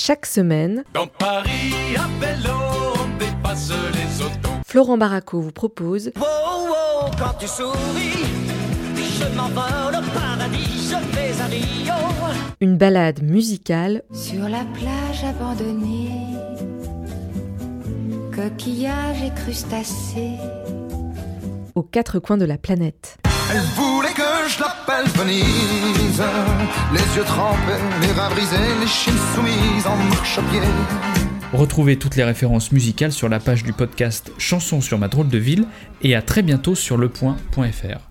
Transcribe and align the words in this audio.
Chaque 0.00 0.26
semaine, 0.26 0.84
Dans 0.94 1.06
Paris, 1.06 1.74
à 1.96 2.06
vélo, 2.24 2.54
on 2.94 3.18
dépasse 3.18 3.70
les 3.92 4.22
autos. 4.24 4.54
Florent 4.66 4.96
Baraco 4.96 5.40
vous 5.40 5.50
propose 5.52 6.12
Wow, 6.16 6.22
wow, 6.22 7.10
quand 7.18 7.34
tu 7.38 7.46
souris, 7.48 8.24
je 8.96 9.36
m'envole 9.36 9.96
au 9.96 10.18
paradis, 10.18 10.88
je 10.90 11.16
vais 11.16 11.40
à 11.42 11.46
Rio. 11.46 11.94
une 12.60 12.76
balade 12.78 13.22
musicale 13.22 14.02
Sur 14.12 14.48
la 14.48 14.64
plage 14.72 15.24
abandonnée, 15.28 16.12
coquillages 18.34 19.22
et 19.22 19.34
crustacés. 19.34 20.38
aux 21.74 21.82
quatre 21.82 22.18
coins 22.20 22.38
de 22.38 22.44
la 22.46 22.56
planète. 22.56 23.18
Elle 23.50 23.60
voulait 23.74 24.12
que 24.12 24.48
je 24.48 24.60
l'appelle 24.60 25.06
Venise. 25.14 26.22
Les 26.92 27.16
yeux 27.16 27.24
trempés, 27.24 27.58
les 28.02 28.12
reins 28.12 28.30
brisés, 28.30 28.56
les 28.80 28.86
chines 28.86 29.12
soumises 29.34 29.86
en 29.86 29.96
marche. 29.96 30.38
Retrouvez 31.52 31.98
toutes 31.98 32.16
les 32.16 32.24
références 32.24 32.72
musicales 32.72 33.12
sur 33.12 33.28
la 33.28 33.40
page 33.40 33.62
du 33.62 33.72
podcast 33.72 34.32
Chansons 34.38 34.80
sur 34.80 34.98
ma 34.98 35.08
drôle 35.08 35.28
de 35.28 35.38
ville 35.38 35.66
et 36.02 36.14
à 36.14 36.22
très 36.22 36.42
bientôt 36.42 36.74
sur 36.74 36.96
lepoint.fr. 36.96 38.07